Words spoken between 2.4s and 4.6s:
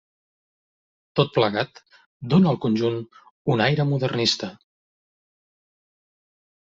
al conjunt un aire modernista.